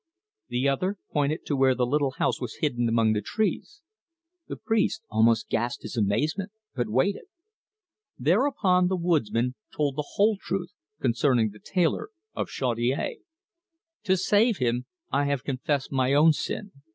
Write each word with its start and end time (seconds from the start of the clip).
The 0.47 0.67
other 0.67 0.97
pointed 1.13 1.45
to 1.45 1.55
where 1.55 1.75
the 1.75 1.85
little 1.85 2.15
house 2.17 2.41
was 2.41 2.55
hidden 2.55 2.89
among 2.89 3.13
the 3.13 3.21
trees. 3.21 3.83
The 4.47 4.55
priest 4.55 5.03
almost 5.11 5.47
gasped 5.47 5.83
his 5.83 5.95
amazement, 5.95 6.51
but 6.73 6.89
waited. 6.89 7.25
Thereupon 8.17 8.87
the 8.87 8.95
woodsman 8.95 9.53
told 9.71 9.95
the 9.95 10.09
whole 10.13 10.37
truth 10.41 10.71
concerning 10.99 11.51
the 11.51 11.59
tailor 11.59 12.09
of 12.33 12.47
Chaudiere. 12.49 13.17
"To 14.05 14.17
save 14.17 14.57
him, 14.57 14.87
I 15.11 15.25
have 15.25 15.43
confessed 15.43 15.91
my 15.91 16.15
own 16.15 16.33
sin. 16.33 16.71